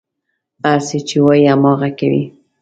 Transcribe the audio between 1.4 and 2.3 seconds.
هماغه کوي.